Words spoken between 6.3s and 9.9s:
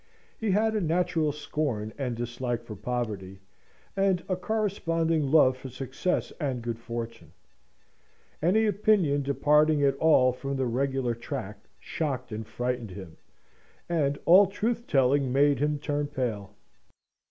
and good fortune. Any opinion departing